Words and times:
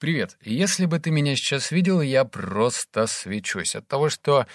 Привет. 0.00 0.38
Если 0.40 0.86
бы 0.86 0.98
ты 0.98 1.10
меня 1.10 1.36
сейчас 1.36 1.70
видел, 1.70 2.00
я 2.00 2.24
просто 2.24 3.06
свечусь 3.06 3.74
от 3.74 3.86
того, 3.86 4.08
что, 4.08 4.46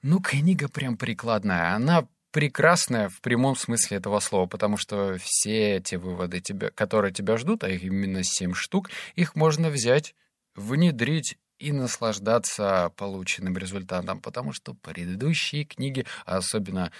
ну, 0.00 0.20
книга 0.20 0.68
прям 0.68 0.96
прикладная. 0.96 1.74
Она 1.74 2.06
прекрасная 2.30 3.08
в 3.08 3.20
прямом 3.20 3.56
смысле 3.56 3.96
этого 3.96 4.20
слова, 4.20 4.46
потому 4.46 4.76
что 4.76 5.18
все 5.20 5.78
эти 5.78 5.96
выводы, 5.96 6.38
тебя, 6.38 6.70
которые 6.70 7.12
тебя 7.12 7.36
ждут, 7.36 7.64
а 7.64 7.68
их 7.68 7.82
именно 7.82 8.22
семь 8.22 8.54
штук, 8.54 8.90
их 9.16 9.34
можно 9.34 9.70
взять, 9.70 10.14
внедрить 10.54 11.36
и 11.62 11.70
наслаждаться 11.70 12.92
полученным 12.96 13.56
результатом, 13.56 14.20
потому 14.20 14.52
что 14.52 14.74
предыдущие 14.74 15.64
книги, 15.64 16.04
особенно 16.26 16.90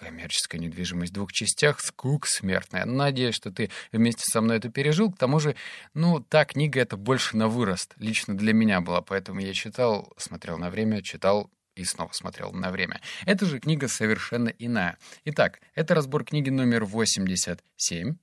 коммерческая 0.00 0.60
недвижимость 0.60 1.12
в 1.12 1.14
двух 1.14 1.32
частях, 1.32 1.80
скук 1.80 2.26
смертная. 2.26 2.84
Надеюсь, 2.84 3.36
что 3.36 3.52
ты 3.52 3.70
вместе 3.92 4.24
со 4.24 4.40
мной 4.40 4.56
это 4.56 4.70
пережил. 4.70 5.12
К 5.12 5.18
тому 5.18 5.38
же, 5.38 5.54
ну, 5.94 6.18
та 6.18 6.44
книга 6.44 6.80
это 6.80 6.96
больше 6.96 7.36
на 7.36 7.46
вырост. 7.46 7.94
Лично 7.98 8.36
для 8.36 8.52
меня 8.52 8.80
была, 8.80 9.02
поэтому 9.02 9.38
я 9.38 9.52
читал, 9.52 10.12
смотрел 10.16 10.58
на 10.58 10.68
время, 10.68 11.00
читал 11.00 11.48
и 11.76 11.84
снова 11.84 12.10
смотрел 12.12 12.50
на 12.52 12.72
время. 12.72 13.00
Эта 13.24 13.46
же 13.46 13.60
книга 13.60 13.86
совершенно 13.86 14.48
иная. 14.48 14.98
Итак, 15.26 15.60
это 15.76 15.94
разбор 15.94 16.24
книги 16.24 16.50
номер 16.50 16.84
87 16.84 18.16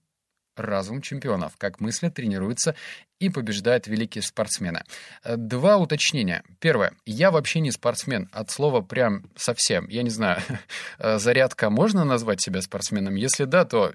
разум 0.56 1.02
чемпионов, 1.02 1.58
как 1.58 1.80
мыслят, 1.80 2.16
тренируются 2.16 2.76
и 3.20 3.30
побеждают 3.30 3.88
великие 3.88 4.22
спортсмены. 4.22 4.84
Э, 5.24 5.36
два 5.38 5.78
уточнения. 5.78 6.44
Первое. 6.60 6.94
Я 7.06 7.32
вообще 7.32 7.60
не 7.60 7.72
спортсмен. 7.72 8.30
От 8.32 8.52
слова 8.52 8.82
прям 8.82 9.30
совсем. 9.36 9.88
Я 9.88 10.04
не 10.04 10.10
знаю, 10.10 10.42
э, 11.00 11.20
зарядка 11.20 11.70
можно 11.70 12.04
назвать 12.04 12.42
себя 12.42 12.62
спортсменом? 12.62 13.16
Если 13.16 13.46
да, 13.46 13.66
то 13.66 13.94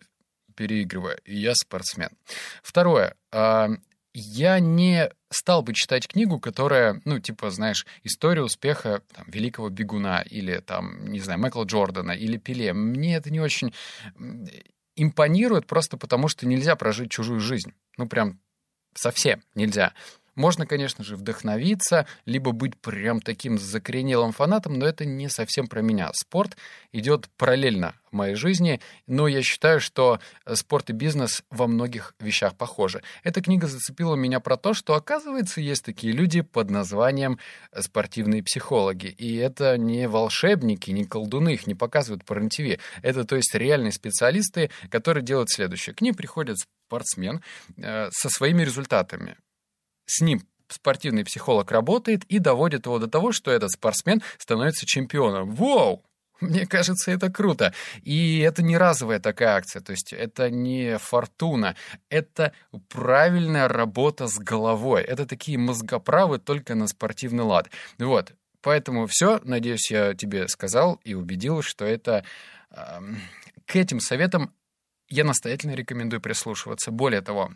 переигрываю. 0.54 1.18
Я 1.24 1.54
спортсмен. 1.54 2.10
Второе. 2.62 3.14
А, 3.30 3.68
я 4.14 4.58
не 4.58 5.10
стал 5.30 5.62
бы 5.62 5.74
читать 5.74 6.08
книгу, 6.08 6.40
которая, 6.40 7.00
ну, 7.04 7.20
типа, 7.20 7.50
знаешь, 7.50 7.86
история 8.02 8.42
успеха 8.42 9.02
там, 9.14 9.24
великого 9.28 9.68
бегуна 9.68 10.22
или, 10.22 10.58
там, 10.58 11.06
не 11.06 11.20
знаю, 11.20 11.38
Майкла 11.38 11.64
Джордана 11.64 12.12
или 12.12 12.36
Пеле. 12.36 12.72
Мне 12.72 13.14
это 13.14 13.30
не 13.30 13.40
очень 13.40 13.72
импонирует 15.00 15.66
просто 15.66 15.96
потому, 15.96 16.28
что 16.28 16.46
нельзя 16.46 16.76
прожить 16.76 17.10
чужую 17.10 17.40
жизнь. 17.40 17.72
Ну, 17.96 18.08
прям 18.08 18.40
совсем 18.94 19.42
нельзя. 19.54 19.94
Можно, 20.38 20.66
конечно 20.66 21.02
же, 21.02 21.16
вдохновиться, 21.16 22.06
либо 22.24 22.52
быть 22.52 22.80
прям 22.80 23.20
таким 23.20 23.58
закоренелым 23.58 24.30
фанатом, 24.30 24.74
но 24.74 24.86
это 24.86 25.04
не 25.04 25.28
совсем 25.28 25.66
про 25.66 25.80
меня. 25.80 26.12
Спорт 26.14 26.56
идет 26.92 27.28
параллельно 27.36 27.96
в 28.12 28.14
моей 28.14 28.36
жизни, 28.36 28.80
но 29.08 29.26
я 29.26 29.42
считаю, 29.42 29.80
что 29.80 30.20
спорт 30.54 30.90
и 30.90 30.92
бизнес 30.92 31.42
во 31.50 31.66
многих 31.66 32.14
вещах 32.20 32.54
похожи. 32.54 33.02
Эта 33.24 33.42
книга 33.42 33.66
зацепила 33.66 34.14
меня 34.14 34.38
про 34.38 34.56
то, 34.56 34.74
что, 34.74 34.94
оказывается, 34.94 35.60
есть 35.60 35.84
такие 35.84 36.12
люди 36.12 36.42
под 36.42 36.70
названием 36.70 37.40
спортивные 37.76 38.44
психологи. 38.44 39.08
И 39.08 39.34
это 39.34 39.76
не 39.76 40.06
волшебники, 40.06 40.92
не 40.92 41.04
колдуны, 41.04 41.54
их 41.54 41.66
не 41.66 41.74
показывают 41.74 42.24
по 42.24 42.34
РЕН-ТВ. 42.34 42.80
Это, 43.02 43.24
то 43.24 43.34
есть, 43.34 43.52
реальные 43.56 43.90
специалисты, 43.90 44.70
которые 44.88 45.24
делают 45.24 45.50
следующее. 45.50 45.96
К 45.96 46.00
ним 46.00 46.14
приходит 46.14 46.58
спортсмен 46.86 47.42
э, 47.76 48.08
со 48.12 48.28
своими 48.28 48.62
результатами 48.62 49.36
с 50.08 50.20
ним 50.20 50.42
спортивный 50.68 51.24
психолог 51.24 51.70
работает 51.70 52.24
и 52.24 52.38
доводит 52.38 52.86
его 52.86 52.98
до 52.98 53.06
того, 53.06 53.32
что 53.32 53.50
этот 53.50 53.70
спортсмен 53.70 54.22
становится 54.38 54.86
чемпионом. 54.86 55.54
Вау! 55.54 56.04
Мне 56.40 56.66
кажется, 56.66 57.10
это 57.10 57.30
круто. 57.30 57.74
И 58.02 58.38
это 58.38 58.62
не 58.62 58.78
разовая 58.78 59.18
такая 59.18 59.56
акция, 59.56 59.82
то 59.82 59.90
есть 59.90 60.12
это 60.12 60.50
не 60.50 60.96
фортуна, 60.98 61.74
это 62.10 62.52
правильная 62.88 63.66
работа 63.66 64.28
с 64.28 64.38
головой. 64.38 65.02
Это 65.02 65.26
такие 65.26 65.58
мозгоправы 65.58 66.38
только 66.38 66.76
на 66.76 66.86
спортивный 66.86 67.42
лад. 67.42 67.70
Вот, 67.98 68.34
поэтому 68.62 69.06
все, 69.08 69.40
надеюсь, 69.42 69.90
я 69.90 70.14
тебе 70.14 70.48
сказал 70.48 71.00
и 71.04 71.14
убедил, 71.14 71.62
что 71.62 71.84
это... 71.84 72.24
Э, 72.70 73.00
к 73.66 73.74
этим 73.76 74.00
советам 74.00 74.54
я 75.08 75.24
настоятельно 75.24 75.72
рекомендую 75.72 76.20
прислушиваться. 76.20 76.90
Более 76.92 77.20
того, 77.20 77.52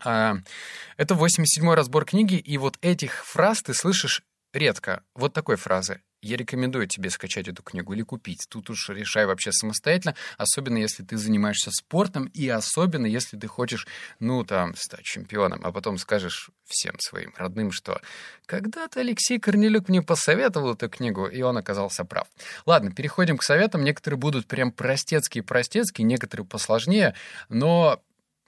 это 0.00 1.14
87-й 1.14 1.74
разбор 1.74 2.04
книги, 2.04 2.34
и 2.34 2.58
вот 2.58 2.78
этих 2.80 3.24
фраз 3.24 3.62
ты 3.62 3.74
слышишь 3.74 4.22
редко. 4.52 5.02
Вот 5.14 5.32
такой 5.32 5.56
фразы. 5.56 6.02
Я 6.24 6.36
рекомендую 6.36 6.86
тебе 6.86 7.10
скачать 7.10 7.48
эту 7.48 7.64
книгу 7.64 7.92
или 7.94 8.02
купить. 8.02 8.46
Тут 8.48 8.70
уж 8.70 8.90
решай 8.90 9.26
вообще 9.26 9.50
самостоятельно, 9.50 10.14
особенно 10.38 10.76
если 10.78 11.02
ты 11.02 11.16
занимаешься 11.16 11.72
спортом, 11.72 12.26
и 12.26 12.48
особенно 12.48 13.06
если 13.06 13.36
ты 13.36 13.48
хочешь, 13.48 13.88
ну, 14.20 14.44
там, 14.44 14.76
стать 14.76 15.02
чемпионом, 15.02 15.60
а 15.64 15.72
потом 15.72 15.98
скажешь 15.98 16.50
всем 16.64 16.94
своим 17.00 17.34
родным, 17.36 17.72
что 17.72 18.00
когда-то 18.46 19.00
Алексей 19.00 19.40
Корнелюк 19.40 19.88
мне 19.88 20.00
посоветовал 20.00 20.74
эту 20.74 20.88
книгу, 20.88 21.26
и 21.26 21.42
он 21.42 21.56
оказался 21.58 22.04
прав. 22.04 22.28
Ладно, 22.66 22.92
переходим 22.92 23.36
к 23.36 23.42
советам. 23.42 23.82
Некоторые 23.82 24.18
будут 24.18 24.46
прям 24.46 24.70
простецкие-простецкие, 24.70 26.04
некоторые 26.04 26.46
посложнее, 26.46 27.16
но 27.48 28.00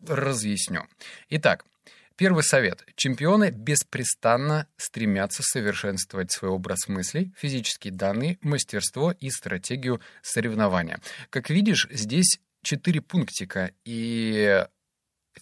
разъясню. 0.09 0.87
Итак, 1.29 1.65
Первый 2.17 2.45
совет. 2.45 2.85
Чемпионы 2.95 3.51
беспрестанно 3.51 4.69
стремятся 4.77 5.43
совершенствовать 5.43 6.31
свой 6.31 6.53
образ 6.53 6.87
мыслей, 6.87 7.35
физические 7.37 7.93
данные, 7.93 8.39
мастерство 8.41 9.11
и 9.11 9.31
стратегию 9.31 10.01
соревнования. 10.23 11.01
Как 11.31 11.51
видишь, 11.51 11.89
здесь 11.91 12.39
четыре 12.63 13.01
пунктика, 13.01 13.73
и 13.85 14.65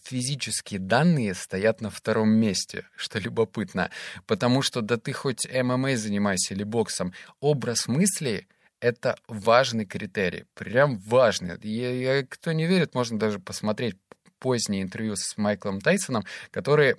физические 0.03 0.81
данные 0.81 1.35
стоят 1.35 1.83
на 1.83 1.91
втором 1.91 2.31
месте, 2.31 2.87
что 2.97 3.19
любопытно. 3.19 3.91
Потому 4.27 4.63
что, 4.63 4.81
да 4.81 4.97
ты 4.97 5.13
хоть 5.13 5.47
ММА 5.47 5.97
занимайся 5.97 6.55
или 6.55 6.65
боксом, 6.65 7.13
образ 7.41 7.87
мысли— 7.87 8.49
это 8.81 9.17
важный 9.29 9.85
критерий, 9.85 10.47
прям 10.55 10.97
важный. 10.99 11.57
И, 11.63 12.21
и, 12.21 12.27
кто 12.27 12.53
не 12.53 12.67
верит, 12.67 12.95
можно 12.95 13.19
даже 13.19 13.39
посмотреть 13.39 13.97
позднее 14.43 14.83
интервью 14.83 15.15
с 15.15 15.39
Майклом 15.39 15.81
Тайсоном, 15.81 16.25
который, 16.51 16.97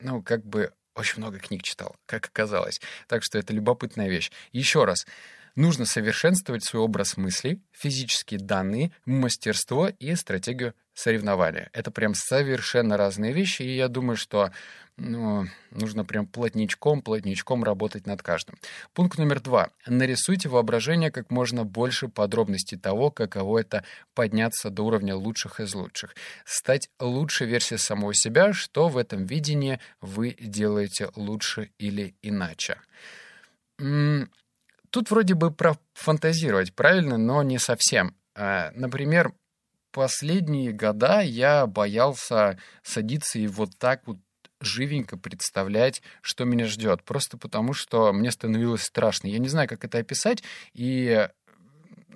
ну, 0.00 0.20
как 0.20 0.44
бы 0.44 0.72
очень 0.96 1.20
много 1.20 1.38
книг 1.38 1.62
читал, 1.62 1.94
как 2.06 2.26
оказалось. 2.26 2.80
Так 3.06 3.22
что 3.22 3.38
это 3.38 3.54
любопытная 3.54 4.08
вещь. 4.08 4.32
Еще 4.50 4.84
раз, 4.84 5.06
нужно 5.54 5.84
совершенствовать 5.84 6.64
свой 6.64 6.82
образ 6.82 7.16
мыслей, 7.16 7.60
физические 7.72 8.40
данные, 8.40 8.92
мастерство 9.04 9.88
и 9.88 10.14
стратегию 10.14 10.74
соревнования. 10.94 11.70
Это 11.72 11.90
прям 11.90 12.14
совершенно 12.14 12.96
разные 12.96 13.32
вещи, 13.32 13.62
и 13.62 13.76
я 13.76 13.88
думаю, 13.88 14.16
что 14.16 14.50
ну, 14.98 15.46
нужно 15.70 16.04
прям 16.04 16.26
плотничком, 16.26 17.00
плотничком 17.00 17.64
работать 17.64 18.06
над 18.06 18.22
каждым. 18.22 18.58
Пункт 18.92 19.18
номер 19.18 19.40
два. 19.40 19.70
Нарисуйте 19.86 20.48
воображение 20.48 21.10
как 21.10 21.30
можно 21.30 21.64
больше 21.64 22.08
подробностей 22.08 22.78
того, 22.78 23.10
каково 23.10 23.60
это 23.60 23.84
подняться 24.14 24.68
до 24.70 24.82
уровня 24.82 25.16
лучших 25.16 25.60
из 25.60 25.74
лучших. 25.74 26.14
Стать 26.44 26.90
лучшей 27.00 27.46
версией 27.46 27.78
самого 27.78 28.12
себя, 28.14 28.52
что 28.52 28.88
в 28.88 28.98
этом 28.98 29.24
видении 29.24 29.80
вы 30.00 30.36
делаете 30.38 31.08
лучше 31.16 31.70
или 31.78 32.14
иначе. 32.20 32.78
Тут 34.92 35.10
вроде 35.10 35.32
бы 35.34 35.50
про 35.50 35.78
фантазировать, 35.94 36.74
правильно, 36.74 37.16
но 37.16 37.42
не 37.42 37.58
совсем. 37.58 38.14
А, 38.34 38.70
например, 38.74 39.32
последние 39.90 40.72
года 40.72 41.20
я 41.20 41.66
боялся 41.66 42.58
садиться 42.82 43.38
и 43.38 43.46
вот 43.46 43.70
так 43.78 44.06
вот 44.06 44.18
живенько 44.60 45.16
представлять, 45.16 46.02
что 46.20 46.44
меня 46.44 46.66
ждет. 46.66 47.04
Просто 47.04 47.38
потому, 47.38 47.72
что 47.72 48.12
мне 48.12 48.30
становилось 48.30 48.82
страшно. 48.82 49.28
Я 49.28 49.38
не 49.38 49.48
знаю, 49.48 49.66
как 49.66 49.82
это 49.82 49.96
описать, 49.96 50.42
и 50.74 51.26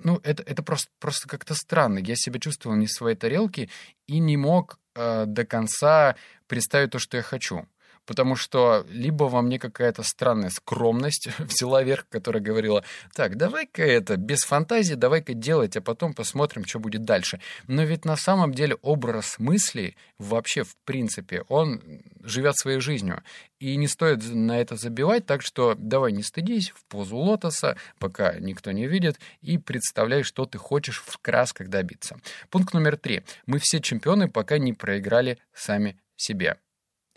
ну, 0.03 0.21
это, 0.23 0.43
это 0.43 0.61
просто, 0.61 0.91
просто 0.99 1.27
как-то 1.27 1.55
странно. 1.55 1.97
Я 1.97 2.15
себя 2.15 2.39
чувствовал 2.39 2.77
не 2.77 2.85
в 2.85 2.91
своей 2.91 3.17
тарелке 3.17 3.71
и 4.05 4.19
не 4.19 4.37
мог 4.37 4.77
э, 4.93 5.25
до 5.25 5.47
конца 5.47 6.15
представить 6.45 6.91
то, 6.91 6.99
что 6.99 7.17
я 7.17 7.23
хочу 7.23 7.67
потому 8.07 8.35
что 8.35 8.85
либо 8.89 9.25
во 9.25 9.41
мне 9.41 9.59
какая-то 9.59 10.01
странная 10.01 10.49
скромность 10.49 11.27
взяла 11.39 11.83
верх, 11.83 12.07
которая 12.09 12.41
говорила, 12.41 12.83
так, 13.13 13.35
давай-ка 13.35 13.83
это, 13.83 14.15
без 14.15 14.43
фантазии, 14.43 14.95
давай-ка 14.95 15.33
делать, 15.33 15.77
а 15.77 15.81
потом 15.81 16.13
посмотрим, 16.13 16.65
что 16.65 16.79
будет 16.79 17.03
дальше. 17.03 17.39
Но 17.67 17.83
ведь 17.83 18.05
на 18.05 18.15
самом 18.15 18.53
деле 18.53 18.75
образ 18.81 19.37
мысли 19.37 19.95
вообще, 20.17 20.63
в 20.63 20.75
принципе, 20.85 21.43
он 21.49 21.81
живет 22.23 22.57
своей 22.57 22.79
жизнью. 22.79 23.21
И 23.59 23.75
не 23.75 23.87
стоит 23.87 24.23
на 24.23 24.59
это 24.59 24.75
забивать, 24.75 25.25
так 25.25 25.41
что 25.41 25.75
давай 25.75 26.11
не 26.11 26.23
стыдись, 26.23 26.69
в 26.69 26.85
позу 26.85 27.17
лотоса, 27.17 27.75
пока 27.99 28.39
никто 28.39 28.71
не 28.71 28.87
видит, 28.87 29.19
и 29.41 29.57
представляй, 29.57 30.23
что 30.23 30.45
ты 30.45 30.57
хочешь 30.57 31.03
в 31.05 31.17
красках 31.17 31.67
добиться. 31.67 32.17
Пункт 32.49 32.73
номер 32.73 32.97
три. 32.97 33.23
Мы 33.47 33.59
все 33.59 33.81
чемпионы, 33.81 34.29
пока 34.29 34.57
не 34.59 34.73
проиграли 34.73 35.39
сами 35.53 35.99
себе. 36.15 36.57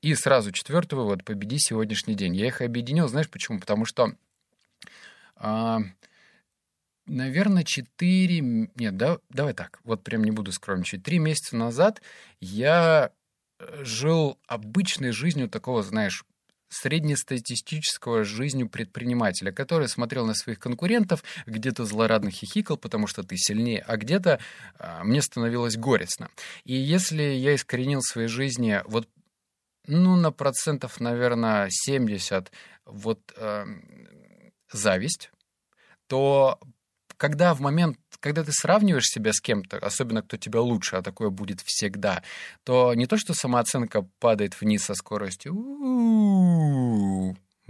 И 0.02 0.14
сразу 0.14 0.50
четвертый 0.52 0.94
вывод— 0.94 1.24
победи 1.26 1.58
сегодняшний 1.58 2.14
день. 2.14 2.34
Я 2.34 2.46
их 2.46 2.62
объединил, 2.62 3.08
знаешь 3.08 3.28
почему? 3.28 3.60
Потому 3.60 3.84
что, 3.84 4.14
а, 5.36 5.80
наверное, 7.06 7.64
четыре... 7.64 8.40
Нет, 8.40 8.96
да, 8.96 9.18
давай 9.28 9.52
так, 9.52 9.80
вот 9.84 10.02
прям 10.02 10.24
не 10.24 10.30
буду 10.30 10.52
скромничать. 10.52 11.02
Три 11.02 11.18
месяца 11.18 11.56
назад 11.56 12.00
я 12.40 13.12
э, 13.58 13.84
жил 13.84 14.38
обычной 14.46 15.10
жизнью 15.10 15.50
такого, 15.50 15.82
знаешь, 15.82 16.24
среднестатистического 16.70 18.24
жизнью 18.24 18.68
предпринимателя, 18.68 19.52
который 19.52 19.88
смотрел 19.88 20.24
на 20.24 20.34
своих 20.34 20.60
конкурентов, 20.60 21.24
где-то 21.44 21.84
злорадно 21.84 22.30
хихикал, 22.30 22.76
потому 22.76 23.06
что 23.06 23.22
ты 23.24 23.36
сильнее, 23.36 23.80
а 23.86 23.96
где-то 23.96 24.38
а, 24.78 25.02
мне 25.02 25.20
становилось 25.20 25.76
горестно. 25.76 26.30
И 26.64 26.74
если 26.74 27.22
я 27.22 27.56
искоренил 27.56 28.00
в 28.00 28.08
своей 28.08 28.28
жизни 28.28 28.80
вот 28.86 29.08
ну, 29.90 30.16
на 30.16 30.32
процентов, 30.32 31.00
наверное, 31.00 31.68
70 31.70 32.50
вот 32.86 33.20
э, 33.36 33.64
зависть, 34.72 35.30
то 36.06 36.58
когда 37.16 37.52
в 37.54 37.60
момент, 37.60 37.98
когда 38.20 38.42
ты 38.42 38.52
сравниваешь 38.52 39.04
себя 39.06 39.32
с 39.32 39.40
кем-то, 39.40 39.76
особенно 39.78 40.22
кто 40.22 40.38
тебя 40.38 40.60
лучше, 40.60 40.96
а 40.96 41.02
такое 41.02 41.28
будет 41.28 41.60
всегда, 41.60 42.22
то 42.64 42.94
не 42.94 43.06
то, 43.06 43.18
что 43.18 43.34
самооценка 43.34 44.06
падает 44.18 44.58
вниз 44.58 44.84
со 44.84 44.94
скоростью 44.94 45.52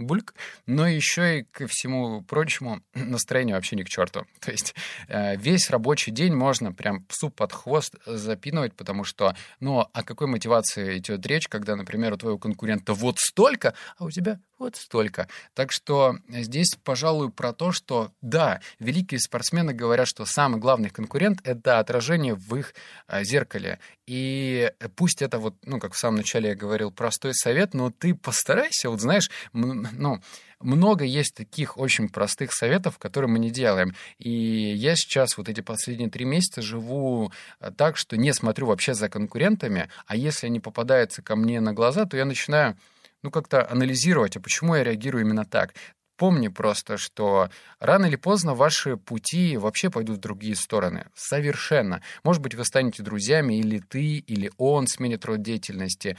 бульк, 0.01 0.33
но 0.65 0.87
еще 0.87 1.39
и 1.39 1.43
ко 1.43 1.67
всему 1.67 2.21
прочему 2.21 2.81
настроение 2.93 3.55
вообще 3.55 3.75
ни 3.75 3.83
к 3.83 3.89
черту. 3.89 4.25
То 4.39 4.51
есть 4.51 4.75
э, 5.07 5.35
весь 5.37 5.69
рабочий 5.69 6.11
день 6.11 6.33
можно 6.33 6.71
прям 6.73 7.03
псу 7.05 7.29
под 7.29 7.53
хвост 7.53 7.95
запинывать, 8.05 8.73
потому 8.73 9.03
что, 9.03 9.35
ну, 9.59 9.79
о 9.79 10.03
какой 10.03 10.27
мотивации 10.27 10.97
идет 10.97 11.25
речь, 11.25 11.47
когда, 11.47 11.75
например, 11.75 12.13
у 12.13 12.17
твоего 12.17 12.37
конкурента 12.37 12.93
вот 12.93 13.19
столько, 13.19 13.73
а 13.97 14.05
у 14.05 14.11
тебя 14.11 14.39
вот 14.61 14.75
столько. 14.75 15.27
Так 15.53 15.71
что 15.71 16.17
здесь, 16.29 16.75
пожалуй, 16.83 17.31
про 17.31 17.51
то, 17.51 17.71
что 17.71 18.11
да, 18.21 18.61
великие 18.79 19.19
спортсмены 19.19 19.73
говорят, 19.73 20.07
что 20.07 20.25
самый 20.25 20.59
главный 20.59 20.89
конкурент— 20.89 21.39
это 21.43 21.79
отражение 21.79 22.35
в 22.35 22.55
их 22.55 22.73
а, 23.07 23.23
зеркале. 23.23 23.79
И 24.05 24.71
пусть 24.95 25.21
это 25.21 25.39
вот, 25.39 25.55
ну, 25.65 25.79
как 25.79 25.93
в 25.93 25.97
самом 25.97 26.17
начале 26.17 26.49
я 26.49 26.55
говорил, 26.55 26.91
простой 26.91 27.33
совет, 27.33 27.73
но 27.73 27.91
ты 27.91 28.13
постарайся, 28.13 28.89
вот 28.89 29.01
знаешь, 29.01 29.29
ну, 29.53 30.21
много 30.59 31.05
есть 31.05 31.33
таких 31.33 31.77
очень 31.77 32.07
простых 32.07 32.53
советов, 32.53 32.99
которые 32.99 33.31
мы 33.31 33.39
не 33.39 33.49
делаем. 33.49 33.95
И 34.19 34.29
я 34.29 34.95
сейчас 34.95 35.37
вот 35.37 35.49
эти 35.49 35.61
последние 35.61 36.09
три 36.09 36.25
месяца 36.25 36.61
живу 36.61 37.31
а, 37.59 37.71
так, 37.71 37.97
что 37.97 38.15
не 38.15 38.31
смотрю 38.31 38.67
вообще 38.67 38.93
за 38.93 39.09
конкурентами, 39.09 39.89
а 40.05 40.15
если 40.15 40.45
они 40.45 40.59
попадаются 40.59 41.23
ко 41.23 41.35
мне 41.35 41.59
на 41.61 41.73
глаза, 41.73 42.05
то 42.05 42.15
я 42.15 42.25
начинаю 42.25 42.77
ну, 43.23 43.31
как-то 43.31 43.69
анализировать, 43.69 44.37
а 44.37 44.39
почему 44.39 44.75
я 44.75 44.83
реагирую 44.83 45.23
именно 45.23 45.45
так. 45.45 45.73
Помни 46.17 46.49
просто, 46.49 46.97
что 46.97 47.49
рано 47.79 48.05
или 48.05 48.15
поздно 48.15 48.53
ваши 48.53 48.95
пути 48.95 49.57
вообще 49.57 49.89
пойдут 49.89 50.17
в 50.17 50.21
другие 50.21 50.55
стороны. 50.55 51.07
Совершенно. 51.15 52.01
Может 52.23 52.41
быть, 52.43 52.53
вы 52.53 52.63
станете 52.63 53.01
друзьями, 53.01 53.59
или 53.59 53.79
ты, 53.79 54.17
или 54.17 54.51
он 54.57 54.85
сменит 54.87 55.25
род 55.25 55.41
деятельности. 55.41 56.17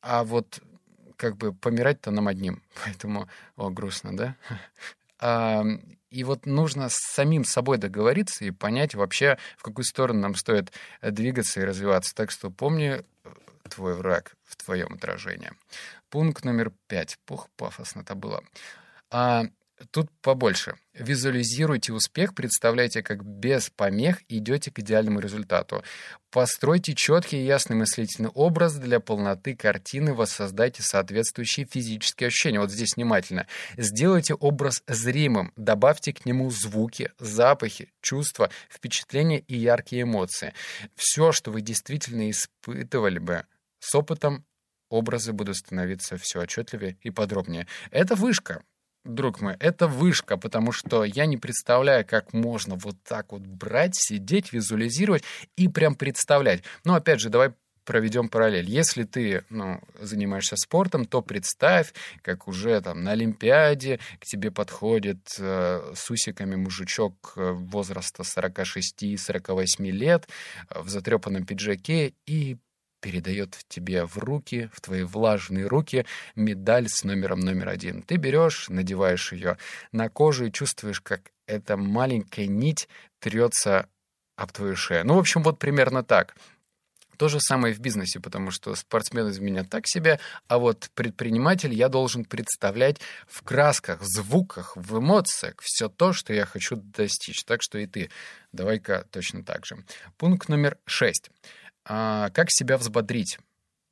А 0.00 0.24
вот 0.24 0.62
как 1.16 1.36
бы 1.36 1.52
помирать-то 1.52 2.10
нам 2.10 2.28
одним. 2.28 2.62
Поэтому, 2.84 3.28
о, 3.56 3.70
грустно, 3.70 4.16
да? 4.16 4.36
И 6.10 6.22
вот 6.22 6.46
нужно 6.46 6.88
с 6.88 6.96
самим 7.12 7.44
собой 7.44 7.76
договориться 7.76 8.44
и 8.44 8.52
понять 8.52 8.94
вообще, 8.94 9.36
в 9.56 9.64
какую 9.64 9.84
сторону 9.84 10.20
нам 10.20 10.36
стоит 10.36 10.72
двигаться 11.02 11.60
и 11.60 11.64
развиваться. 11.64 12.14
Так 12.14 12.30
что 12.30 12.50
помни, 12.50 13.02
твой 13.68 13.94
враг 13.94 14.36
в 14.44 14.56
твоем 14.56 14.94
отражении. 14.94 15.52
Пункт 16.10 16.44
номер 16.44 16.72
пять. 16.86 17.18
Пух, 17.24 17.48
пафосно 17.56 18.00
это 18.00 18.14
было. 18.14 18.42
А, 19.10 19.44
тут 19.90 20.10
побольше. 20.20 20.74
Визуализируйте 20.92 21.92
успех, 21.92 22.34
представляйте, 22.34 23.02
как 23.02 23.24
без 23.24 23.70
помех 23.70 24.22
идете 24.28 24.70
к 24.70 24.78
идеальному 24.78 25.18
результату. 25.18 25.82
Постройте 26.30 26.94
четкий 26.94 27.38
и 27.38 27.44
ясный 27.44 27.76
мыслительный 27.76 28.30
образ 28.30 28.74
для 28.74 29.00
полноты 29.00 29.56
картины, 29.56 30.14
воссоздайте 30.14 30.82
соответствующие 30.82 31.66
физические 31.66 32.28
ощущения. 32.28 32.60
Вот 32.60 32.70
здесь 32.70 32.96
внимательно. 32.96 33.46
Сделайте 33.76 34.34
образ 34.34 34.82
зримым, 34.86 35.52
добавьте 35.56 36.12
к 36.12 36.26
нему 36.26 36.50
звуки, 36.50 37.10
запахи, 37.18 37.92
чувства, 38.00 38.50
впечатления 38.70 39.40
и 39.40 39.56
яркие 39.56 40.02
эмоции. 40.02 40.54
Все, 40.94 41.32
что 41.32 41.50
вы 41.50 41.60
действительно 41.60 42.30
испытывали 42.30 43.18
бы 43.18 43.44
с 43.84 43.94
опытом 43.94 44.44
образы 44.88 45.32
будут 45.32 45.56
становиться 45.56 46.16
все 46.16 46.40
отчетливее 46.40 46.96
и 47.02 47.10
подробнее. 47.10 47.66
Это 47.90 48.14
вышка, 48.14 48.62
друг 49.04 49.40
мой, 49.40 49.56
это 49.60 49.86
вышка, 49.86 50.36
потому 50.36 50.72
что 50.72 51.04
я 51.04 51.26
не 51.26 51.36
представляю, 51.36 52.06
как 52.06 52.32
можно 52.32 52.76
вот 52.76 52.96
так 53.02 53.32
вот 53.32 53.42
брать, 53.42 53.94
сидеть, 53.94 54.52
визуализировать 54.52 55.24
и 55.56 55.68
прям 55.68 55.94
представлять. 55.94 56.62
Но 56.84 56.94
опять 56.94 57.20
же, 57.20 57.28
давай 57.28 57.52
проведем 57.84 58.30
параллель. 58.30 58.70
Если 58.70 59.02
ты 59.04 59.44
ну, 59.50 59.80
занимаешься 60.00 60.56
спортом, 60.56 61.04
то 61.04 61.20
представь, 61.20 61.92
как 62.22 62.48
уже 62.48 62.80
там 62.80 63.04
на 63.04 63.12
Олимпиаде 63.12 64.00
к 64.18 64.24
тебе 64.24 64.50
подходит 64.50 65.36
э, 65.38 65.92
с 65.94 66.10
усиками 66.10 66.56
мужичок 66.56 67.34
э, 67.36 67.50
возраста 67.52 68.22
46-48 68.22 69.90
лет 69.90 70.28
э, 70.70 70.80
в 70.80 70.88
затрепанном 70.88 71.44
пиджаке 71.44 72.14
и 72.24 72.56
передает 73.04 73.58
тебе 73.68 74.06
в 74.06 74.16
руки, 74.16 74.70
в 74.72 74.80
твои 74.80 75.02
влажные 75.02 75.66
руки, 75.66 76.06
медаль 76.36 76.88
с 76.88 77.04
номером 77.04 77.40
номер 77.40 77.68
один. 77.68 78.00
Ты 78.00 78.16
берешь, 78.16 78.70
надеваешь 78.70 79.32
ее 79.32 79.58
на 79.92 80.08
кожу 80.08 80.46
и 80.46 80.50
чувствуешь, 80.50 81.02
как 81.02 81.20
эта 81.46 81.76
маленькая 81.76 82.46
нить 82.46 82.88
трется 83.18 83.90
об 84.36 84.52
твою 84.52 84.74
шею. 84.74 85.06
Ну, 85.06 85.16
в 85.16 85.18
общем, 85.18 85.42
вот 85.42 85.58
примерно 85.58 86.02
так. 86.02 86.34
То 87.18 87.28
же 87.28 87.40
самое 87.40 87.74
в 87.74 87.78
бизнесе, 87.78 88.20
потому 88.20 88.50
что 88.50 88.74
спортсмен 88.74 89.28
из 89.28 89.38
меня 89.38 89.64
так 89.64 89.86
себе, 89.86 90.18
а 90.48 90.56
вот 90.58 90.90
предприниматель 90.94 91.74
я 91.74 91.90
должен 91.90 92.24
представлять 92.24 93.02
в 93.28 93.42
красках, 93.42 94.00
в 94.00 94.06
звуках, 94.06 94.78
в 94.78 94.98
эмоциях 94.98 95.56
все 95.60 95.90
то, 95.90 96.14
что 96.14 96.32
я 96.32 96.46
хочу 96.46 96.76
достичь. 96.76 97.44
Так 97.44 97.60
что 97.62 97.76
и 97.76 97.86
ты. 97.86 98.10
Давай-ка 98.52 99.06
точно 99.10 99.44
так 99.44 99.66
же. 99.66 99.76
Пункт 100.16 100.48
номер 100.48 100.78
шесть. 100.86 101.30
А, 101.84 102.30
как 102.30 102.46
себя 102.50 102.78
взбодрить? 102.78 103.38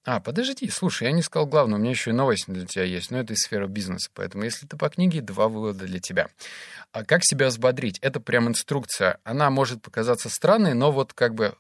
А, 0.05 0.19
подожди, 0.19 0.69
слушай, 0.69 1.05
я 1.05 1.12
не 1.12 1.23
сказал 1.23 1.47
главное, 1.47 1.79
у 1.79 1.81
меня 1.81 1.91
еще 1.91 2.11
и 2.11 2.15
новость 2.15 2.47
для 2.49 2.67
тебя 2.67 2.83
есть, 2.83 3.12
но 3.12 3.21
это 3.21 3.35
из 3.35 3.39
сферы 3.39 3.69
бизнеса, 3.69 4.11
поэтому 4.12 4.43
если 4.43 4.67
ты 4.67 4.77
по 4.77 4.89
книге, 4.89 5.21
два 5.21 5.47
вывода 5.47 5.87
для 5.87 6.00
тебя. 6.00 6.27
А 6.91 7.05
как 7.05 7.21
себя 7.25 7.47
взбодрить? 7.47 7.99
Это 8.00 8.19
прям 8.19 8.49
инструкция. 8.49 9.19
Она 9.23 9.49
может 9.50 9.81
показаться 9.81 10.29
странной, 10.29 10.75
но 10.75 10.91
вот 10.91 11.12
как 11.12 11.35
бы 11.35 11.55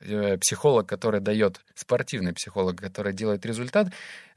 э, 0.00 0.38
психолог, 0.38 0.88
который 0.88 1.20
дает, 1.20 1.60
спортивный 1.74 2.32
психолог, 2.32 2.80
который 2.80 3.12
делает 3.12 3.44
результат, 3.44 3.88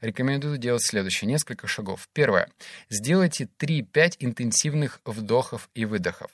рекомендую 0.02 0.58
делать 0.58 0.84
следующее. 0.84 1.30
Несколько 1.30 1.66
шагов. 1.66 2.06
Первое. 2.12 2.50
Сделайте 2.90 3.48
3-5 3.58 4.16
интенсивных 4.18 5.00
вдохов 5.06 5.70
и 5.74 5.86
выдохов. 5.86 6.30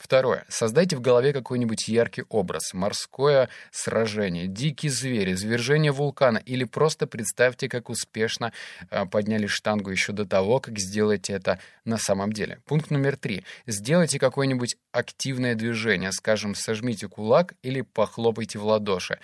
Второе. 0.00 0.46
Создайте 0.48 0.96
в 0.96 1.02
голове 1.02 1.34
какой-нибудь 1.34 1.86
яркий 1.88 2.24
образ. 2.30 2.72
Морское 2.72 3.50
сражение, 3.70 4.46
дикий 4.46 4.88
зверь, 4.88 5.32
извержение 5.32 5.92
вулкана. 5.92 6.38
Или 6.38 6.64
просто 6.64 7.06
представьте, 7.06 7.68
как 7.68 7.90
успешно 7.90 8.52
э, 8.90 9.04
подняли 9.04 9.46
штангу 9.46 9.90
еще 9.90 10.12
до 10.12 10.24
того, 10.24 10.58
как 10.58 10.78
сделаете 10.78 11.34
это 11.34 11.58
на 11.84 11.98
самом 11.98 12.32
деле. 12.32 12.60
Пункт 12.64 12.90
номер 12.90 13.18
три. 13.18 13.44
Сделайте 13.66 14.18
какое-нибудь 14.18 14.76
активное 14.90 15.54
движение. 15.54 16.12
Скажем, 16.12 16.54
сожмите 16.54 17.06
кулак 17.06 17.52
или 17.62 17.82
похлопайте 17.82 18.58
в 18.58 18.64
ладоши. 18.64 19.18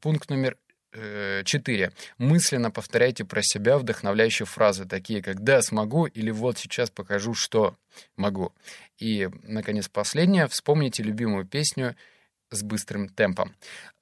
Пункт 0.00 0.30
номер 0.30 0.56
4. 1.44 1.84
Э, 1.84 1.90
Мысленно 2.18 2.70
повторяйте 2.70 3.24
про 3.24 3.42
себя 3.42 3.78
вдохновляющие 3.78 4.46
фразы, 4.46 4.84
такие 4.84 5.22
как 5.22 5.42
«да, 5.42 5.62
смогу» 5.62 6.06
или 6.06 6.30
«вот 6.30 6.58
сейчас 6.58 6.90
покажу, 6.90 7.34
что 7.34 7.76
могу». 8.16 8.52
И, 8.98 9.28
наконец, 9.42 9.88
последнее. 9.88 10.48
Вспомните 10.48 11.02
любимую 11.02 11.46
песню 11.46 11.96
с 12.50 12.62
быстрым 12.62 13.08
темпом. 13.08 13.54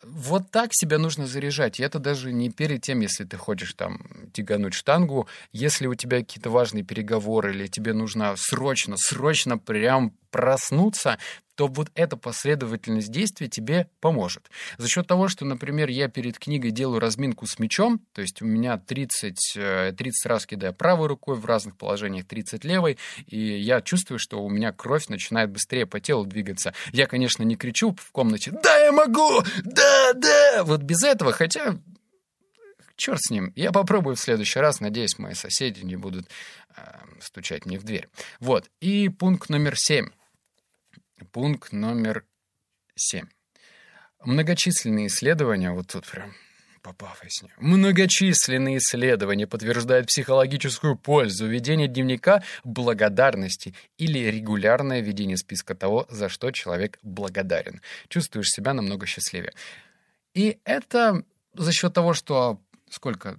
Вот 0.02 0.50
так 0.50 0.70
себя 0.72 0.98
нужно 0.98 1.26
заряжать. 1.26 1.80
И 1.80 1.82
это 1.82 1.98
даже 1.98 2.32
не 2.32 2.50
перед 2.50 2.82
тем, 2.82 3.00
если 3.00 3.24
ты 3.24 3.36
хочешь 3.36 3.74
там 3.74 4.30
тягануть 4.32 4.74
штангу. 4.74 5.26
Если 5.52 5.86
у 5.86 5.94
тебя 5.94 6.18
какие-то 6.18 6.50
важные 6.50 6.84
переговоры 6.84 7.52
или 7.52 7.66
тебе 7.66 7.92
нужно 7.92 8.34
срочно, 8.36 8.96
срочно 8.96 9.58
прям 9.58 10.12
проснуться, 10.30 11.18
то 11.56 11.66
вот 11.68 11.90
эта 11.94 12.16
последовательность 12.16 13.10
действий 13.10 13.48
тебе 13.48 13.88
поможет. 14.00 14.50
За 14.76 14.88
счет 14.88 15.06
того, 15.06 15.28
что, 15.28 15.44
например, 15.44 15.88
я 15.88 16.08
перед 16.08 16.38
книгой 16.38 16.70
делаю 16.70 17.00
разминку 17.00 17.46
с 17.46 17.58
мячом, 17.58 18.00
то 18.12 18.20
есть 18.20 18.42
у 18.42 18.44
меня 18.44 18.76
30, 18.76 19.54
30 19.54 19.56
э, 19.56 20.28
раз 20.28 20.46
кидаю 20.46 20.74
правой 20.74 21.08
рукой, 21.08 21.36
в 21.36 21.46
разных 21.46 21.76
положениях 21.76 22.26
30 22.26 22.64
левой, 22.64 22.98
и 23.26 23.38
я 23.38 23.80
чувствую, 23.80 24.18
что 24.18 24.44
у 24.44 24.50
меня 24.50 24.72
кровь 24.72 25.08
начинает 25.08 25.50
быстрее 25.50 25.86
по 25.86 25.98
телу 25.98 26.26
двигаться. 26.26 26.74
Я, 26.92 27.06
конечно, 27.06 27.42
не 27.42 27.56
кричу 27.56 27.96
в 27.98 28.12
комнате 28.12 28.52
«Да, 28.62 28.78
я 28.78 28.92
могу! 28.92 29.42
Да, 29.64 30.12
да!» 30.12 30.62
Вот 30.64 30.82
без 30.82 31.02
этого, 31.02 31.32
хотя 31.32 31.78
черт 32.96 33.20
с 33.20 33.30
ним. 33.30 33.52
Я 33.56 33.72
попробую 33.72 34.16
в 34.16 34.20
следующий 34.20 34.58
раз. 34.58 34.80
Надеюсь, 34.80 35.18
мои 35.18 35.34
соседи 35.34 35.82
не 35.84 35.96
будут 35.96 36.28
э, 36.76 36.82
стучать 37.20 37.66
мне 37.66 37.78
в 37.78 37.84
дверь. 37.84 38.08
Вот. 38.40 38.70
И 38.80 39.08
пункт 39.08 39.48
номер 39.48 39.74
семь. 39.76 40.08
Пункт 41.32 41.72
номер 41.72 42.24
семь. 42.94 43.26
Многочисленные 44.24 45.06
исследования, 45.06 45.70
вот 45.70 45.88
тут 45.88 46.06
прям 46.06 46.34
попафоснее. 46.82 47.52
Многочисленные 47.58 48.78
исследования 48.78 49.46
подтверждают 49.46 50.06
психологическую 50.06 50.96
пользу 50.96 51.46
ведения 51.46 51.88
дневника 51.88 52.44
благодарности 52.62 53.74
или 53.98 54.20
регулярное 54.30 55.00
ведение 55.00 55.36
списка 55.36 55.74
того, 55.74 56.06
за 56.10 56.28
что 56.28 56.50
человек 56.52 56.98
благодарен. 57.02 57.80
Чувствуешь 58.08 58.50
себя 58.50 58.72
намного 58.72 59.06
счастливее. 59.06 59.52
И 60.34 60.58
это 60.64 61.24
за 61.54 61.72
счет 61.72 61.92
того, 61.92 62.12
что 62.14 62.60
сколько 62.90 63.38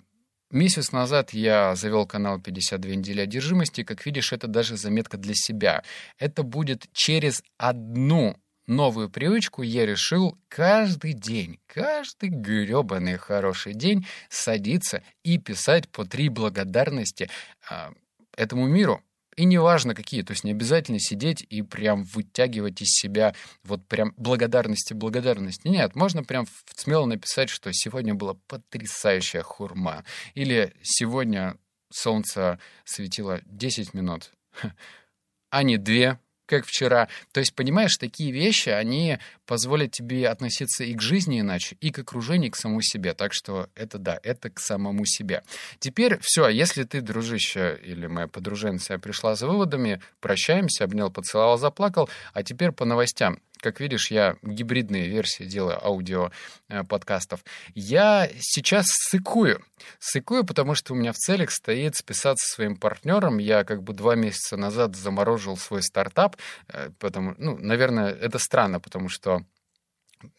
Месяц 0.50 0.94
назад 0.94 1.34
я 1.34 1.76
завел 1.76 2.08
канал 2.08 2.40
52 2.40 2.96
недели 2.96 3.20
одержимости. 3.20 3.84
Как 3.84 4.06
видишь, 4.06 4.32
это 4.32 4.48
даже 4.48 4.78
заметка 4.78 5.18
для 5.18 5.34
себя. 5.36 5.84
Это 6.20 6.44
будет 6.44 6.86
через 6.94 7.44
одну 7.58 8.38
новую 8.66 9.10
привычку 9.10 9.62
я 9.62 9.86
решил 9.86 10.38
каждый 10.48 11.14
день, 11.14 11.60
каждый 11.68 12.30
гребаный 12.30 13.18
хороший 13.18 13.74
день 13.74 14.06
садиться 14.30 15.04
и 15.24 15.38
писать 15.38 15.90
по 15.90 16.06
три 16.06 16.30
благодарности 16.30 17.30
э, 17.70 17.90
этому 18.36 18.68
миру. 18.68 19.02
И 19.38 19.46
неважно 19.46 19.94
какие, 19.94 20.24
то 20.24 20.32
есть 20.32 20.44
не 20.44 20.52
обязательно 20.52 21.00
сидеть 21.00 21.46
и 21.48 21.62
прям 21.62 22.04
вытягивать 22.04 22.82
из 22.82 22.90
себя 22.90 23.36
вот 23.64 23.88
прям 23.88 24.16
благодарности, 24.18 24.94
благодарности. 24.94 25.68
Нет, 25.68 25.96
можно 25.96 26.24
прям 26.24 26.48
смело 26.76 27.06
написать, 27.06 27.50
что 27.50 27.72
сегодня 27.72 28.16
была 28.16 28.34
потрясающая 28.48 29.44
хурма. 29.44 30.04
Или 30.34 30.74
сегодня 30.82 31.56
солнце 31.92 32.60
светило 32.84 33.40
10 33.46 33.94
минут, 33.94 34.32
а 35.52 35.62
не 35.62 35.78
2, 35.78 36.20
как 36.48 36.66
вчера. 36.66 37.08
То 37.32 37.40
есть, 37.40 37.54
понимаешь, 37.54 37.96
такие 37.98 38.32
вещи, 38.32 38.70
они 38.70 39.20
позволят 39.46 39.92
тебе 39.92 40.28
относиться 40.28 40.84
и 40.84 40.96
к 40.96 41.02
жизни 41.02 41.42
иначе, 41.42 41.78
и 41.80 41.92
к 41.92 42.00
окружению, 42.00 42.48
и 42.48 42.52
к 42.52 42.56
самому 42.56 42.82
себе. 42.82 43.14
Так 43.14 43.34
что 43.34 43.70
это 43.76 44.00
да, 44.00 44.20
это 44.24 44.50
к 44.50 44.60
самому 44.60 45.06
себе. 45.06 45.44
Теперь 45.80 46.18
все, 46.22 46.48
если 46.48 46.84
ты, 46.84 47.02
дружище 47.02 47.80
или 47.84 48.08
моя 48.08 48.28
подруженция, 48.28 48.98
пришла 48.98 49.36
за 49.36 49.48
выводами, 49.48 50.02
прощаемся, 50.20 50.86
обнял, 50.86 51.12
поцеловал, 51.12 51.58
заплакал, 51.58 52.10
а 52.34 52.44
теперь 52.44 52.72
по 52.72 52.86
новостям. 52.86 53.40
Как 53.60 53.80
видишь, 53.80 54.12
я 54.12 54.38
гибридные 54.42 55.08
версии 55.08 55.44
делаю 55.44 55.84
аудио 55.84 56.32
э, 56.70 56.84
подкастов. 56.84 57.44
Я 57.76 58.30
сейчас 58.40 58.88
сыкую. 58.90 59.64
Сыкую, 60.00 60.46
потому 60.46 60.76
что 60.76 60.94
у 60.94 60.96
меня 60.96 61.12
в 61.12 61.18
целях 61.18 61.52
стоит 61.52 61.96
списаться 61.96 62.48
со 62.48 62.56
своим 62.56 62.76
партнером. 62.76 63.38
Я 63.38 63.64
как 63.64 63.84
бы 63.84 63.94
два 63.94 64.16
месяца 64.16 64.58
назад 64.58 64.96
заморожил 64.96 65.58
свой 65.58 65.82
стартап. 65.82 66.38
Э, 66.68 66.90
потому, 67.00 67.36
ну, 67.38 67.58
наверное, 67.58 68.12
это 68.12 68.40
странно, 68.40 68.80
потому 68.80 69.10
что 69.10 69.44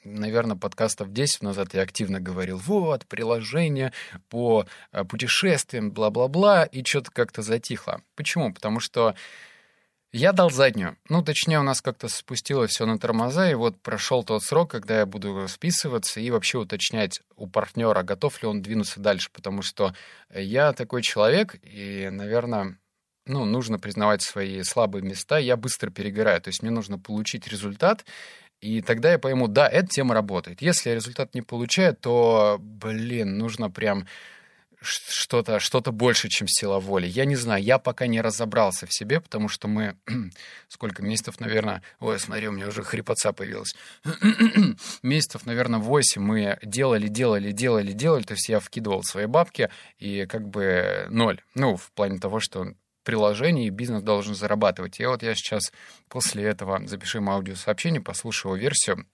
наверное, 0.04 0.56
подкастов 0.56 1.12
10 1.12 1.42
назад 1.42 1.75
я 1.75 1.82
активно 1.82 2.20
говорил, 2.20 2.58
вот, 2.58 3.06
приложение 3.06 3.92
по 4.28 4.66
э, 4.92 5.04
путешествиям, 5.04 5.92
бла-бла-бла, 5.92 6.64
и 6.64 6.84
что-то 6.84 7.10
как-то 7.12 7.42
затихло. 7.42 8.02
Почему? 8.16 8.52
Потому 8.52 8.80
что 8.80 9.14
я 10.18 10.32
дал 10.32 10.50
заднюю. 10.50 10.96
Ну, 11.08 11.22
точнее, 11.22 11.60
у 11.60 11.62
нас 11.62 11.80
как-то 11.80 12.08
спустилось 12.08 12.70
все 12.70 12.87
на 12.87 12.98
тормоза, 12.98 13.50
и 13.50 13.54
вот 13.54 13.80
прошел 13.80 14.25
тот 14.25 14.42
срок, 14.42 14.70
когда 14.70 14.98
я 14.98 15.06
буду 15.06 15.46
списываться 15.48 16.20
и 16.20 16.30
вообще 16.30 16.58
уточнять 16.58 17.20
у 17.37 17.46
партнера, 17.46 18.02
готов 18.02 18.42
ли 18.42 18.48
он 18.48 18.60
двинуться 18.60 19.00
дальше, 19.00 19.30
потому 19.32 19.62
что 19.62 19.94
я 20.34 20.72
такой 20.72 21.02
человек, 21.02 21.56
и, 21.62 22.08
наверное, 22.10 22.78
ну, 23.26 23.44
нужно 23.44 23.78
признавать 23.78 24.22
свои 24.22 24.62
слабые 24.62 25.02
места, 25.02 25.38
я 25.38 25.56
быстро 25.56 25.90
перегораю, 25.90 26.40
то 26.40 26.48
есть 26.48 26.62
мне 26.62 26.70
нужно 26.70 26.98
получить 26.98 27.46
результат, 27.46 28.04
и 28.60 28.82
тогда 28.82 29.12
я 29.12 29.18
пойму, 29.20 29.46
да, 29.46 29.68
эта 29.68 29.87
тема 29.87 30.14
работает. 30.14 30.62
Если 30.62 30.90
результат 30.90 31.34
не 31.34 31.42
получает, 31.42 32.00
то, 32.00 32.58
блин, 32.60 33.38
нужно 33.38 33.70
прям 33.70 34.06
что-то 34.80 35.61
что 35.61 35.80
больше, 35.80 36.28
чем 36.28 36.47
сила 36.49 36.78
воли. 36.78 37.06
Я 37.06 37.25
не 37.25 37.37
знаю, 37.37 37.62
я 37.62 37.78
пока 37.78 38.06
не 38.06 38.20
разобрался 38.20 38.87
в 38.87 38.92
себе, 38.92 39.20
потому 39.20 39.49
что 39.49 39.68
мы 39.68 39.97
сколько 40.68 41.02
месяцев, 41.02 41.40
наверное... 41.40 41.82
Ой, 42.00 42.18
смотри, 42.18 42.49
у 42.49 42.52
меня 42.52 42.68
уже 42.68 42.82
хрипотца 42.82 43.32
появилась. 43.32 43.75
месяцев, 45.02 45.47
наверное, 45.47 45.80
8 45.80 46.23
мы 46.23 46.58
делали, 46.62 47.08
делали, 47.08 47.52
делали, 47.52 47.92
делали. 47.92 48.23
То 48.23 48.35
есть 48.35 48.49
я 48.49 48.61
вкидывал 48.61 49.02
свои 49.02 49.26
бабки 49.26 49.70
и 49.99 50.26
как 50.26 50.49
бы 50.49 51.06
ноль. 51.11 51.40
Ну, 51.54 51.76
в 51.76 51.90
плане 51.92 52.18
того, 52.18 52.40
что 52.40 52.73
приложение 53.02 53.68
и 53.68 53.70
бизнес 53.70 54.02
должен 54.02 54.35
зарабатывать. 54.35 55.00
И 55.00 55.06
вот 55.06 55.23
я 55.23 55.35
сейчас 55.35 55.73
после 56.08 56.44
этого 56.44 56.87
запишем 56.87 57.30
аудиосообщение, 57.30 58.00
послушаю 58.00 58.56
версию 58.56 59.06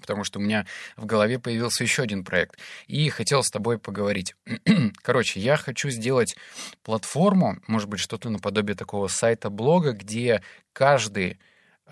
потому 0.00 0.24
что 0.24 0.38
у 0.38 0.42
меня 0.42 0.66
в 0.96 1.06
голове 1.06 1.38
появился 1.38 1.84
еще 1.84 2.02
один 2.02 2.24
проект, 2.24 2.58
и 2.86 3.08
хотел 3.08 3.42
с 3.42 3.50
тобой 3.50 3.78
поговорить. 3.78 4.34
Короче, 5.02 5.40
я 5.40 5.56
хочу 5.56 5.90
сделать 5.90 6.36
платформу, 6.82 7.58
может 7.66 7.88
быть, 7.88 8.00
что-то 8.00 8.30
наподобие 8.30 8.76
такого 8.76 9.08
сайта-блога, 9.08 9.92
где 9.92 10.42
каждый 10.72 11.38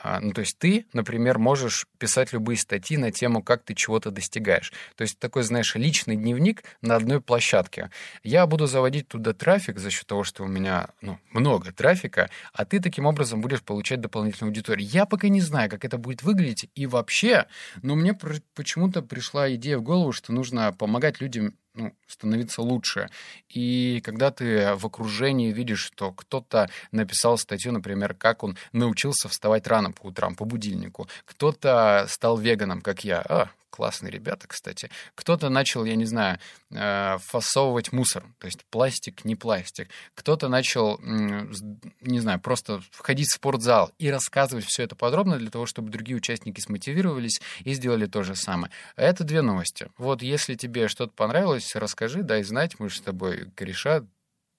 ну, 0.05 0.33
то 0.33 0.41
есть 0.41 0.59
ты, 0.59 0.87
например, 0.93 1.39
можешь 1.39 1.87
писать 1.99 2.33
любые 2.33 2.57
статьи 2.57 2.97
на 2.97 3.11
тему, 3.11 3.43
как 3.43 3.63
ты 3.63 3.75
чего-то 3.75 4.11
достигаешь. 4.11 4.73
То 4.97 5.03
есть 5.03 5.19
такой, 5.19 5.43
знаешь, 5.43 5.75
личный 5.75 6.17
дневник 6.17 6.63
на 6.83 6.97
одной 6.97 7.21
площадке. 7.21 7.91
Я 8.23 8.47
буду 8.47 8.67
заводить 8.67 9.09
туда 9.09 9.33
трафик 9.33 9.79
за 9.79 9.91
счет 9.91 10.07
того, 10.07 10.25
что 10.25 10.45
у 10.45 10.47
меня 10.47 10.89
ну, 11.01 11.19
много 11.33 11.73
трафика, 11.73 12.31
а 12.53 12.65
ты 12.65 12.81
таким 12.81 13.07
образом 13.07 13.41
будешь 13.41 13.63
получать 13.63 14.01
дополнительную 14.01 14.51
аудиторию. 14.51 14.87
Я 14.87 15.07
пока 15.07 15.29
не 15.29 15.41
знаю, 15.41 15.71
как 15.71 15.85
это 15.85 15.99
будет 15.99 16.23
выглядеть 16.23 16.71
и 16.75 16.87
вообще, 16.87 17.47
но 17.83 17.95
мне 17.95 18.15
почему-то 18.55 19.03
пришла 19.03 19.53
идея 19.55 19.79
в 19.79 19.83
голову, 19.83 20.13
что 20.13 20.33
нужно 20.33 20.73
помогать 20.73 21.21
людям 21.21 21.55
ну, 21.79 21.95
становиться 22.07 22.61
лучше. 22.61 23.09
И 23.49 24.01
когда 24.05 24.31
ты 24.31 24.75
в 24.75 24.85
окружении 24.85 25.53
видишь, 25.53 25.81
что 25.81 26.13
кто-то 26.13 26.69
написал 26.93 27.39
статью, 27.39 27.73
например, 27.73 28.15
как 28.15 28.43
он 28.43 28.57
научился 28.73 29.29
вставать 29.29 29.67
рано 29.67 29.93
по 29.93 30.07
утрам 30.07 30.35
по 30.35 30.45
будильнику, 30.45 31.09
кто-то 31.25 32.07
стал 32.09 32.37
веганом, 32.37 32.81
как 32.81 33.05
я, 33.05 33.21
а, 33.21 33.51
классные 33.71 34.11
ребята, 34.11 34.47
кстати. 34.47 34.91
Кто-то 35.15 35.49
начал, 35.49 35.85
я 35.85 35.95
не 35.97 36.05
знаю, 36.05 36.39
э, 36.71 37.19
фасовывать 37.19 37.93
мусор, 37.93 38.25
то 38.39 38.47
есть 38.47 38.65
пластик, 38.67 39.25
не 39.25 39.37
пластик. 39.37 39.89
Кто-то 40.15 40.49
начал, 40.49 40.99
не 41.01 42.21
знаю, 42.21 42.41
просто 42.41 42.81
входить 42.91 43.29
в 43.29 43.35
спортзал 43.35 43.93
и 43.99 44.11
рассказывать 44.11 44.65
все 44.65 44.83
это 44.83 44.97
подробно 44.97 45.39
для 45.39 45.51
того, 45.51 45.67
чтобы 45.67 45.91
другие 45.91 46.17
участники 46.17 46.61
смотивировались 46.61 47.41
и 47.65 47.73
сделали 47.75 48.07
то 48.07 48.23
же 48.23 48.35
самое. 48.35 48.73
Это 48.97 49.25
две 49.25 49.43
новости. 49.43 49.89
Вот 49.97 50.23
если 50.23 50.55
тебе 50.55 50.89
что-то 50.89 51.13
понравилось, 51.13 51.75
расскажи, 51.75 52.23
дай 52.23 52.43
знать, 52.43 52.79
мы 52.79 52.89
же 52.89 52.99
с 52.99 53.03
тобой 53.03 53.51
кореша, 53.55 54.05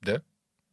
да? 0.02 0.22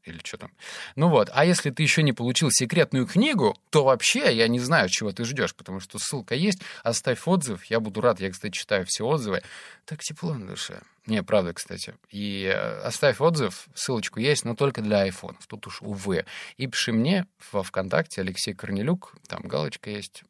Или 0.06 0.20
что 0.24 0.38
там. 0.38 0.52
Ну 0.94 1.08
вот, 1.08 1.30
а 1.32 1.44
если 1.44 1.70
ты 1.70 1.82
еще 1.82 2.02
не 2.02 2.12
получил 2.12 2.50
секретную 2.50 3.06
книгу, 3.06 3.56
то 3.70 3.84
вообще 3.84 4.34
я 4.34 4.48
не 4.48 4.58
знаю, 4.58 4.88
чего 4.88 5.12
ты 5.12 5.24
ждешь, 5.24 5.54
потому 5.54 5.80
что 5.80 5.98
ссылка 5.98 6.34
есть, 6.34 6.60
оставь 6.82 7.26
отзыв, 7.26 7.64
я 7.64 7.80
буду 7.80 8.00
рад, 8.00 8.20
я, 8.20 8.30
кстати, 8.30 8.52
читаю 8.52 8.84
все 8.86 9.04
отзывы. 9.04 9.42
Так 9.84 10.00
тепло 10.00 10.34
на 10.34 10.46
душе. 10.46 10.80
Не, 11.06 11.22
правда, 11.22 11.52
кстати. 11.52 11.94
И 12.10 12.44
э, 12.44 12.80
оставь 12.80 13.20
отзыв, 13.20 13.68
ссылочку 13.74 14.18
есть, 14.18 14.44
но 14.44 14.56
только 14.56 14.82
для 14.82 15.02
айфонов, 15.02 15.46
тут 15.46 15.66
уж 15.68 15.80
увы. 15.80 16.24
И 16.56 16.66
пиши 16.66 16.92
мне 16.92 17.26
во 17.52 17.62
ВКонтакте 17.62 18.22
Алексей 18.22 18.54
Корнелюк, 18.54 19.14
там 19.28 19.42
галочка 19.42 19.90
есть. 19.90 20.24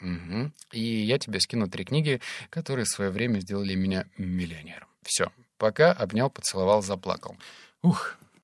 Угу. 0.00 0.50
И 0.72 0.80
я 0.80 1.18
тебе 1.18 1.38
скину 1.38 1.68
три 1.68 1.84
книги, 1.84 2.20
которые 2.50 2.86
в 2.86 2.88
свое 2.88 3.10
время 3.10 3.40
сделали 3.40 3.74
меня 3.74 4.06
миллионером. 4.16 4.88
Все, 5.02 5.30
пока 5.58 5.92
обнял, 5.92 6.30
поцеловал, 6.30 6.82
заплакал. 6.82 7.36
Ух, 7.82 8.16